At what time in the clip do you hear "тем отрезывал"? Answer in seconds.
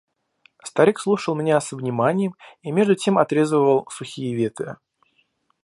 2.95-3.87